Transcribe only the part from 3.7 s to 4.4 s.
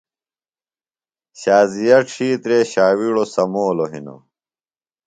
ہنوۡ۔